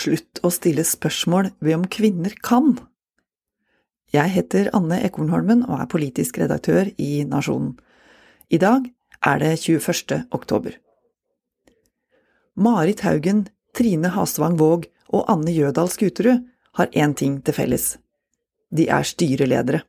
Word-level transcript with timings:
Slutt 0.00 0.40
å 0.46 0.48
stille 0.54 0.84
spørsmål 0.86 1.50
ved 1.60 1.76
om 1.76 1.82
kvinner 1.92 2.32
kan. 2.46 2.78
Jeg 4.14 4.32
heter 4.32 4.70
Anne 4.76 4.96
Ekornholmen 5.04 5.66
og 5.66 5.76
er 5.76 5.90
politisk 5.92 6.38
redaktør 6.40 6.88
i 6.96 7.26
Nasjonen. 7.28 7.74
I 8.48 8.58
dag 8.62 8.86
er 9.20 9.42
det 9.42 9.50
21. 9.60 10.22
oktober. 10.32 10.78
Marit 12.56 13.04
Haugen, 13.04 13.44
Trine 13.76 14.14
Hasvang 14.14 14.56
Våg 14.60 14.88
og 15.12 15.28
Anne 15.30 15.52
Jødal 15.52 15.92
Skuterud 15.92 16.48
har 16.80 16.90
én 16.96 17.12
ting 17.14 17.36
til 17.44 17.56
felles. 17.56 17.92
De 18.72 18.88
er 18.88 19.04
styreledere. 19.04 19.82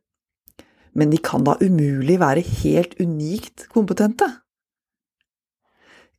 Men 0.91 1.13
de 1.13 1.21
kan 1.23 1.45
da 1.47 1.55
umulig 1.63 2.19
være 2.19 2.43
helt 2.43 2.99
unikt 2.99 3.69
kompetente? 3.71 4.27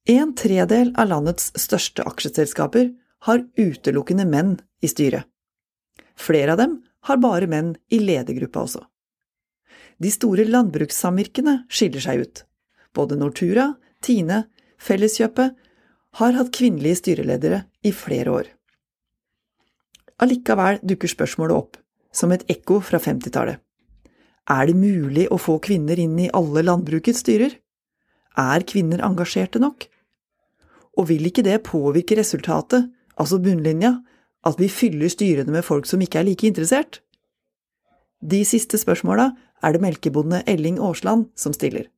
En 0.08 0.32
tredel 0.34 0.94
av 0.96 1.12
landets 1.12 1.52
største 1.60 2.02
aksjeselskaper 2.08 2.88
har 3.26 3.44
utelukkende 3.58 4.26
menn 4.28 4.56
i 4.82 4.90
styret. 4.90 5.26
Flere 6.18 6.54
av 6.54 6.60
dem 6.60 6.78
har 7.08 7.20
bare 7.22 7.48
menn 7.50 7.74
i 7.90 8.00
ledergruppa 8.02 8.64
også. 8.66 8.82
De 10.02 10.10
store 10.10 10.44
landbrukssamvirkene 10.48 11.62
skiller 11.70 12.02
seg 12.02 12.24
ut. 12.24 12.42
Både 12.94 13.18
Nortura, 13.18 13.72
Tine, 14.02 14.44
Felleskjøpet 14.82 15.54
har 16.18 16.36
hatt 16.36 16.50
kvinnelige 16.54 16.98
styreledere 17.00 17.62
i 17.86 17.92
flere 17.94 18.34
år. 18.34 18.48
Allikevel 20.22 20.80
dukker 20.86 21.10
spørsmålet 21.10 21.56
opp, 21.56 21.78
som 22.12 22.34
et 22.34 22.44
ekko 22.50 22.80
fra 22.84 23.00
50-tallet. 23.02 23.58
Er 24.50 24.66
det 24.66 24.74
mulig 24.76 25.28
å 25.30 25.38
få 25.38 25.56
kvinner 25.62 25.98
inn 26.02 26.18
i 26.18 26.30
alle 26.34 26.64
landbrukets 26.66 27.22
styrer? 27.22 27.54
Er 28.38 28.66
kvinner 28.66 29.02
engasjerte 29.06 29.62
nok? 29.62 29.86
Og 30.98 31.08
vil 31.08 31.28
ikke 31.30 31.44
det 31.46 31.62
påvirke 31.68 32.18
resultatet, 32.18 32.90
altså 33.20 33.40
bunnlinja, 33.42 33.96
at 34.46 34.58
vi 34.58 34.68
fyller 34.72 35.10
styrene 35.12 35.54
med 35.54 35.64
folk 35.66 35.86
som 35.86 36.02
ikke 36.02 36.20
er 36.20 36.28
like 36.28 36.46
interessert? 36.46 37.00
De 38.22 38.42
siste 38.46 38.78
spørsmåla 38.78 39.32
er 39.62 39.74
det 39.74 39.82
melkebonde 39.82 40.42
Elling 40.46 40.78
Aasland 40.82 41.28
som 41.38 41.54
stiller. 41.54 41.88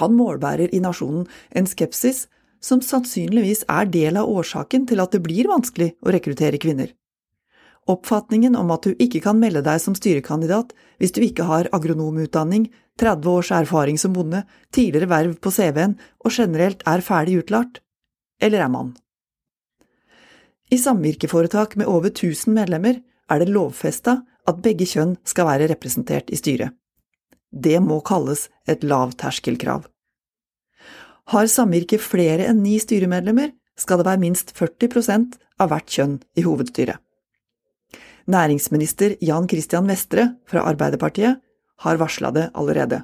Han 0.00 0.16
målbærer 0.16 0.72
i 0.74 0.80
Nasjonen 0.82 1.26
en 1.54 1.68
skepsis 1.68 2.26
som 2.64 2.80
sannsynligvis 2.80 3.66
er 3.68 3.88
del 3.92 4.16
av 4.16 4.28
årsaken 4.30 4.86
til 4.88 5.02
at 5.04 5.12
det 5.12 5.22
blir 5.24 5.48
vanskelig 5.50 5.92
å 6.00 6.12
rekruttere 6.14 6.60
kvinner. 6.60 6.88
Oppfatningen 7.84 8.56
om 8.56 8.70
at 8.72 8.86
du 8.86 8.94
ikke 8.96 9.20
kan 9.26 9.36
melde 9.36 9.60
deg 9.66 9.80
som 9.82 9.96
styrekandidat 9.96 10.72
hvis 11.02 11.12
du 11.12 11.20
ikke 11.26 11.44
har 11.44 11.68
agronomutdanning, 11.76 12.70
30 13.00 13.28
års 13.28 13.50
erfaring 13.52 13.98
som 14.00 14.14
bonde, 14.16 14.44
tidligere 14.72 15.10
verv 15.10 15.34
på 15.42 15.52
CV-en 15.52 15.98
og 16.24 16.32
generelt 16.32 16.84
er 16.88 17.04
ferdig 17.04 17.42
utlært, 17.42 17.82
eller 18.40 18.64
er 18.64 18.72
mann. 18.72 18.94
I 20.72 20.78
samvirkeforetak 20.80 21.76
med 21.76 21.88
over 21.90 22.10
1000 22.10 22.54
medlemmer 22.56 23.00
er 23.30 23.40
det 23.40 23.52
lovfesta 23.52 24.22
at 24.48 24.62
begge 24.64 24.86
kjønn 24.88 25.16
skal 25.28 25.48
være 25.48 25.68
representert 25.72 26.30
i 26.32 26.38
styret. 26.40 26.72
Det 27.50 27.78
må 27.82 28.00
kalles 28.04 28.48
et 28.68 28.82
lavterskelkrav. 28.84 29.84
Har 31.32 31.48
samvirket 31.48 32.02
flere 32.04 32.48
enn 32.50 32.60
ni 32.64 32.76
styremedlemmer, 32.82 33.52
skal 33.78 34.00
det 34.00 34.06
være 34.06 34.22
minst 34.22 34.52
40% 34.54 35.38
av 35.62 35.70
hvert 35.70 35.90
kjønn 35.90 36.18
i 36.38 36.44
hovedstyret. 36.46 37.00
Næringsminister 38.30 39.16
Jan 39.24 39.48
Christian 39.50 39.88
Vestre 39.88 40.28
fra 40.48 40.64
Arbeiderpartiet 40.68 41.40
har 41.84 41.98
varsla 42.00 42.30
det 42.32 42.50
allerede. 42.54 43.02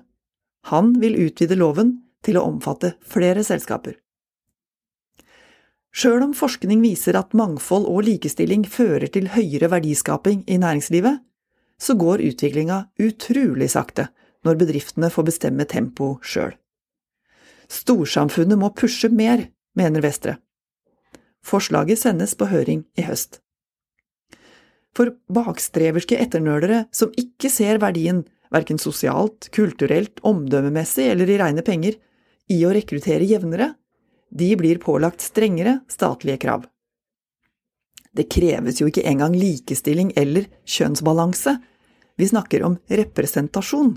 Han 0.70 0.94
vil 1.00 1.18
utvide 1.26 1.58
loven 1.58 1.96
til 2.24 2.38
å 2.38 2.44
omfatte 2.48 2.94
flere 3.04 3.44
selskaper. 3.44 3.96
Sjøl 5.90 6.22
om 6.22 6.34
forskning 6.36 6.82
viser 6.84 7.18
at 7.18 7.34
mangfold 7.34 7.88
og 7.90 8.04
likestilling 8.06 8.62
fører 8.70 9.10
til 9.10 9.32
høyere 9.34 9.70
verdiskaping 9.72 10.44
i 10.46 10.58
næringslivet, 10.62 11.18
så 11.80 11.96
går 11.98 12.22
utviklinga 12.28 12.84
utrolig 13.00 13.70
sakte 13.72 14.10
når 14.46 14.60
bedriftene 14.60 15.10
får 15.10 15.26
bestemme 15.26 15.66
tempo 15.68 16.14
sjøl. 16.22 16.54
Storsamfunnet 17.70 18.58
må 18.58 18.72
pushe 18.74 19.10
mer, 19.10 19.48
mener 19.78 20.02
Vestre. 20.04 20.38
Forslaget 21.46 22.00
sendes 22.02 22.34
på 22.36 22.48
høring 22.50 22.84
i 22.98 23.06
høst. 23.06 23.40
For 24.96 25.14
bakstreverske 25.30 26.18
etternølere 26.18 26.84
som 26.94 27.14
ikke 27.18 27.50
ser 27.52 27.78
verdien, 27.82 28.24
verken 28.50 28.80
sosialt, 28.82 29.48
kulturelt, 29.54 30.18
omdømmemessig 30.26 31.06
eller 31.12 31.30
i 31.30 31.38
reine 31.40 31.62
penger, 31.66 31.96
i 32.50 32.58
å 32.66 32.72
rekruttere 32.74 33.26
jevnere, 33.30 33.72
de 34.30 34.56
blir 34.56 34.78
pålagt 34.78 35.20
strengere 35.20 35.80
statlige 35.88 36.40
krav. 36.46 36.66
Det 38.12 38.26
kreves 38.30 38.80
jo 38.80 38.88
ikke 38.90 39.06
engang 39.06 39.34
likestilling 39.38 40.12
eller 40.18 40.48
kjønnsbalanse, 40.66 41.56
vi 42.18 42.28
snakker 42.28 42.62
om 42.66 42.78
representasjon. 42.88 43.94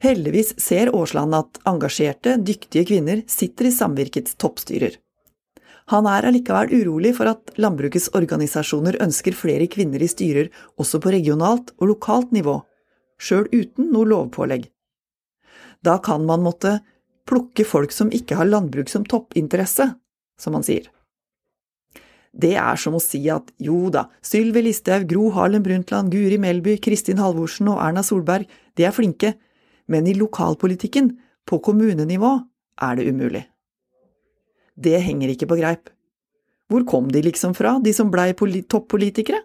Heldigvis 0.00 0.54
ser 0.60 0.90
Aasland 0.96 1.36
at 1.36 1.60
engasjerte, 1.68 2.36
dyktige 2.40 2.86
kvinner 2.88 3.22
sitter 3.30 3.68
i 3.68 3.74
samvirkets 3.74 4.38
toppstyrer. 4.40 4.96
Han 5.92 6.08
er 6.10 6.26
allikevel 6.26 6.72
urolig 6.80 7.12
for 7.14 7.30
at 7.30 7.52
landbrukets 7.62 8.08
organisasjoner 8.18 8.98
ønsker 9.04 9.36
flere 9.38 9.68
kvinner 9.70 10.02
i 10.02 10.08
styrer 10.10 10.48
også 10.80 10.98
på 11.02 11.12
regionalt 11.14 11.70
og 11.78 11.92
lokalt 11.92 12.32
nivå, 12.34 12.58
sjøl 13.22 13.46
uten 13.52 13.92
noe 13.92 14.08
lovpålegg. 14.10 14.66
Da 15.86 16.00
kan 16.02 16.26
man 16.26 16.42
måtte 16.42 16.80
plukke 17.26 17.64
folk 17.66 17.94
som 17.94 18.12
ikke 18.14 18.38
har 18.38 18.48
landbruk 18.48 18.90
som 18.92 19.06
toppinteresse, 19.06 19.90
som 20.40 20.56
han 20.56 20.66
sier. 20.66 20.86
Det 22.36 22.52
er 22.60 22.76
som 22.76 22.96
å 22.96 23.00
si 23.00 23.22
at 23.32 23.48
jo 23.62 23.88
da, 23.92 24.06
Sylvi 24.24 24.66
Listhaug, 24.66 25.06
Gro 25.08 25.30
Harlem 25.32 25.64
Brundtland, 25.64 26.12
Guri 26.12 26.36
Melby, 26.38 26.76
Kristin 26.84 27.20
Halvorsen 27.22 27.70
og 27.72 27.80
Erna 27.80 28.04
Solberg, 28.04 28.44
de 28.76 28.84
er 28.84 28.92
flinke, 28.92 29.32
men 29.88 30.06
i 30.06 30.16
lokalpolitikken, 30.18 31.14
på 31.46 31.60
kommunenivå, 31.62 32.32
er 32.82 32.96
det 32.98 33.06
umulig. 33.08 33.44
Det 34.76 34.98
henger 35.00 35.32
ikke 35.32 35.48
på 35.48 35.56
greip. 35.60 35.92
Hvor 36.68 36.82
kom 36.88 37.06
de 37.12 37.22
liksom 37.22 37.54
fra, 37.54 37.76
de 37.80 37.92
som 37.94 38.10
blei 38.10 38.32
toppolitikere? 38.34 39.38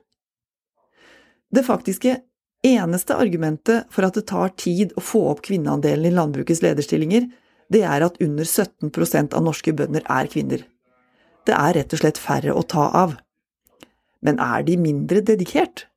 Det 1.51 1.63
faktiske 1.63 2.17
eneste 2.65 3.15
argumentet 3.15 3.87
for 3.93 4.07
at 4.07 4.17
det 4.17 4.25
tar 4.29 4.51
tid 4.59 4.95
å 4.97 5.03
få 5.03 5.23
opp 5.31 5.43
kvinneandelen 5.45 6.09
i 6.09 6.15
landbrukets 6.15 6.63
lederstillinger, 6.65 7.29
det 7.71 7.83
er 7.87 8.03
at 8.05 8.19
under 8.23 8.47
17% 8.47 9.35
av 9.37 9.45
norske 9.45 9.73
bønder 9.73 10.03
er 10.09 10.29
kvinner. 10.31 10.65
Det 11.47 11.55
er 11.55 11.75
rett 11.77 11.93
og 11.95 12.01
slett 12.01 12.19
færre 12.21 12.53
å 12.53 12.63
ta 12.67 12.89
av. 13.03 13.15
Men 14.21 14.39
er 14.43 14.65
de 14.67 14.77
mindre 14.77 15.23
dedikert? 15.25 15.87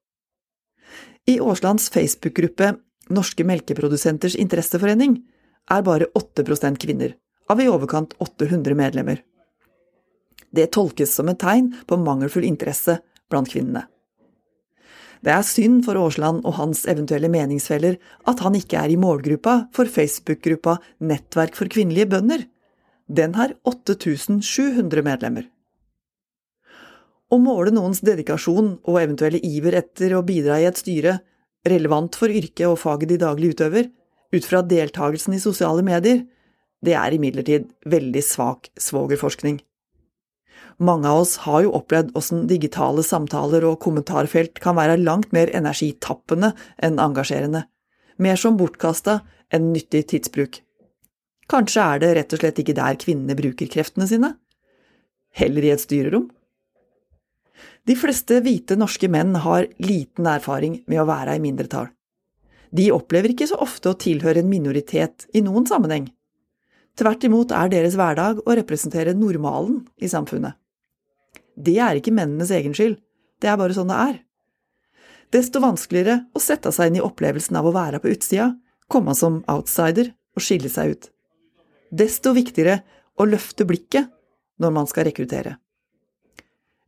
I 1.28 1.38
Aaslands 1.40 1.90
Facebook-gruppe 1.92 2.74
Norske 3.12 3.44
melkeprodusenters 3.44 4.36
interesseforening 4.40 5.18
er 5.72 5.82
bare 5.84 6.08
8% 6.16 6.78
kvinner, 6.80 7.14
av 7.52 7.60
i 7.60 7.68
overkant 7.68 8.14
800 8.16 8.76
medlemmer. 8.78 9.18
Det 10.54 10.70
tolkes 10.72 11.12
som 11.12 11.28
et 11.28 11.40
tegn 11.42 11.74
på 11.84 11.98
mangelfull 12.00 12.46
interesse 12.48 12.96
blant 13.28 13.50
kvinnene. 13.52 13.84
Det 15.24 15.32
er 15.32 15.44
synd 15.46 15.84
for 15.86 15.96
Aasland 15.96 16.42
og 16.44 16.58
hans 16.58 16.82
eventuelle 16.90 17.30
meningsfeller 17.32 17.96
at 18.28 18.42
han 18.44 18.58
ikke 18.58 18.76
er 18.76 18.92
i 18.92 18.98
målgruppa 19.00 19.54
for 19.72 19.88
Facebook-gruppa 19.88 20.76
Nettverk 21.00 21.56
for 21.56 21.70
kvinnelige 21.72 22.10
bønder. 22.12 22.44
Den 23.08 23.36
har 23.38 23.54
8700 23.64 25.04
medlemmer. 25.04 25.48
Å 27.32 27.40
måle 27.40 27.72
noens 27.72 28.02
dedikasjon 28.04 28.74
og 28.84 29.00
eventuelle 29.00 29.40
iver 29.40 29.78
etter 29.80 30.12
å 30.14 30.24
bidra 30.26 30.60
i 30.60 30.68
et 30.68 30.80
styre 30.80 31.18
relevant 31.64 32.16
for 32.20 32.28
yrket 32.28 32.68
og 32.68 32.78
faget 32.82 33.14
de 33.14 33.20
daglig 33.24 33.54
utøver, 33.54 33.88
ut 34.34 34.44
fra 34.44 34.60
deltakelsen 34.60 35.36
i 35.36 35.40
sosiale 35.40 35.84
medier, 35.86 36.26
det 36.84 36.92
er 37.00 37.16
imidlertid 37.16 37.70
veldig 37.88 38.22
svak 38.24 38.68
svogerforskning. 38.76 39.56
Mange 40.78 41.08
av 41.08 41.22
oss 41.22 41.36
har 41.44 41.62
jo 41.62 41.74
opplevd 41.78 42.14
åssen 42.18 42.46
digitale 42.50 43.04
samtaler 43.06 43.64
og 43.68 43.78
kommentarfelt 43.84 44.58
kan 44.62 44.76
være 44.78 44.98
langt 44.98 45.30
mer 45.36 45.52
energitappende 45.54 46.52
enn 46.82 46.98
engasjerende, 47.02 47.64
mer 48.18 48.40
som 48.40 48.58
bortkasta 48.58 49.20
enn 49.54 49.70
nyttig 49.74 50.08
tidsbruk. 50.10 50.60
Kanskje 51.50 51.82
er 51.82 52.00
det 52.02 52.14
rett 52.16 52.34
og 52.34 52.40
slett 52.40 52.58
ikke 52.58 52.76
der 52.76 52.98
kvinnene 52.98 53.36
bruker 53.38 53.70
kreftene 53.70 54.08
sine? 54.10 54.32
Heller 55.34 55.66
i 55.66 55.74
et 55.74 55.84
styrerom? 55.84 56.30
De 57.84 57.94
fleste 57.98 58.40
hvite 58.42 58.78
norske 58.80 59.10
menn 59.12 59.34
har 59.44 59.68
liten 59.78 60.26
erfaring 60.26 60.80
med 60.90 61.02
å 61.02 61.06
være 61.08 61.36
i 61.36 61.42
mindretall. 61.44 61.90
De 62.74 62.88
opplever 62.90 63.30
ikke 63.30 63.46
så 63.46 63.60
ofte 63.62 63.92
å 63.92 63.98
tilhøre 64.00 64.42
en 64.42 64.50
minoritet 64.50 65.28
i 65.36 65.44
noen 65.44 65.68
sammenheng. 65.68 66.08
Tvert 66.98 67.26
imot 67.26 67.52
er 67.54 67.70
deres 67.70 67.94
hverdag 67.98 68.40
å 68.42 68.56
representere 68.56 69.14
normalen 69.18 69.82
i 70.02 70.10
samfunnet. 70.10 70.56
Det 71.54 71.76
er 71.78 71.98
ikke 71.98 72.14
mennenes 72.14 72.52
egen 72.54 72.74
skyld, 72.76 72.98
det 73.40 73.50
er 73.50 73.58
bare 73.60 73.76
sånn 73.76 73.90
det 73.90 73.98
er. 73.98 74.20
Desto 75.34 75.62
vanskeligere 75.62 76.24
å 76.34 76.42
sette 76.42 76.70
seg 76.74 76.90
inn 76.90 77.00
i 77.00 77.04
opplevelsen 77.04 77.56
av 77.58 77.66
å 77.66 77.74
være 77.74 78.00
på 78.02 78.12
utsida, 78.12 78.52
komme 78.90 79.14
som 79.18 79.42
outsider 79.50 80.12
og 80.36 80.44
skille 80.44 80.70
seg 80.70 80.94
ut. 80.94 81.10
Desto 81.90 82.34
viktigere 82.36 82.80
å 83.18 83.26
løfte 83.26 83.66
blikket 83.66 84.10
når 84.62 84.74
man 84.74 84.88
skal 84.90 85.08
rekruttere. 85.08 85.56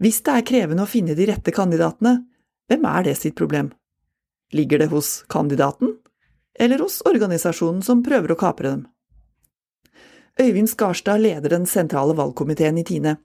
Hvis 0.02 0.20
det 0.26 0.34
er 0.34 0.46
krevende 0.46 0.84
å 0.84 0.90
finne 0.90 1.16
de 1.16 1.26
rette 1.30 1.54
kandidatene, 1.54 2.18
hvem 2.68 2.84
er 2.90 3.06
det 3.06 3.16
sitt 3.18 3.36
problem? 3.38 3.70
Ligger 4.52 4.82
det 4.82 4.90
hos 4.92 5.22
kandidaten, 5.32 5.96
eller 6.58 6.82
hos 6.84 7.00
organisasjonen 7.08 7.82
som 7.82 8.04
prøver 8.04 8.34
å 8.34 8.38
kapre 8.40 8.74
dem? 8.74 8.84
Øyvind 10.36 10.68
Skarstad 10.68 11.22
leder 11.24 11.54
den 11.54 11.64
sentrale 11.66 12.12
valgkomiteen 12.16 12.78
i 12.78 12.84
Tine. 12.84 13.16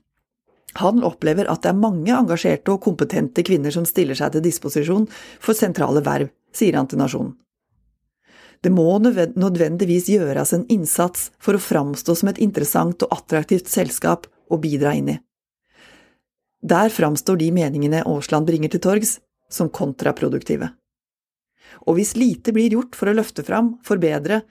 Han 0.80 1.02
opplever 1.04 1.48
at 1.52 1.64
det 1.64 1.72
er 1.72 1.78
mange 1.78 2.14
engasjerte 2.16 2.72
og 2.72 2.82
kompetente 2.84 3.44
kvinner 3.44 3.74
som 3.74 3.84
stiller 3.88 4.16
seg 4.16 4.32
til 4.32 4.44
disposisjon 4.44 5.08
for 5.12 5.56
sentrale 5.56 6.00
verv, 6.04 6.30
sier 6.54 6.78
han 6.78 6.88
til 6.88 7.02
Nasjonen. 7.02 7.34
Det 8.62 8.70
må 8.70 8.86
nødvendigvis 9.02 10.06
gjøres 10.12 10.52
en 10.54 10.68
innsats 10.70 11.32
for 11.42 11.58
å 11.58 11.62
framstå 11.62 12.14
som 12.14 12.30
et 12.30 12.38
interessant 12.44 13.02
og 13.02 13.14
attraktivt 13.16 13.66
selskap 13.68 14.28
å 14.48 14.58
bidra 14.62 14.94
inn 14.94 15.10
i. 15.16 15.16
Der 16.62 16.92
framstår 16.94 17.40
de 17.40 17.50
meningene 17.50 18.04
Aasland 18.06 18.46
bringer 18.46 18.70
til 18.70 18.84
torgs, 18.84 19.16
som 19.50 19.68
kontraproduktive. 19.68 20.70
Og 21.90 21.98
hvis 21.98 22.14
lite 22.14 22.54
blir 22.54 22.70
gjort 22.76 22.94
for 22.94 23.10
å 23.10 23.16
løfte 23.18 23.42
fram, 23.42 23.74
forbedre, 23.82 24.44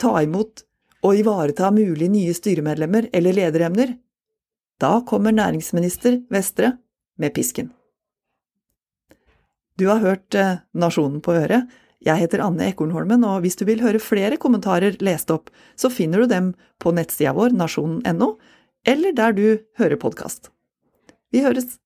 ta 0.00 0.14
imot 0.24 0.64
og 1.04 1.20
ivareta 1.20 1.68
mulige 1.74 2.10
nye 2.10 2.34
styremedlemmer 2.34 3.10
eller 3.12 3.36
lederemner, 3.36 3.92
da 4.80 5.00
kommer 5.06 5.34
næringsminister 5.34 6.20
Vestre 6.30 6.76
med 7.18 7.34
pisken. 7.34 7.72
Du 9.78 9.86
har 9.86 10.02
hørt 10.02 10.34
eh, 10.34 10.58
Nasjonen 10.74 11.20
på 11.22 11.34
øret. 11.38 11.66
Jeg 12.02 12.22
heter 12.22 12.42
Anne 12.42 12.68
Ekornholmen, 12.70 13.24
og 13.26 13.42
hvis 13.42 13.58
du 13.58 13.64
vil 13.66 13.82
høre 13.82 14.02
flere 14.02 14.38
kommentarer 14.38 14.98
lest 15.02 15.30
opp, 15.34 15.50
så 15.78 15.90
finner 15.90 16.22
du 16.22 16.30
dem 16.30 16.52
på 16.82 16.92
nettsida 16.94 17.34
vår 17.34 17.54
nasjonen.no, 17.58 18.32
eller 18.86 19.14
der 19.14 19.34
du 19.34 19.46
hører 19.78 19.98
podkast. 19.98 20.52
Vi 21.34 21.42
høres! 21.42 21.76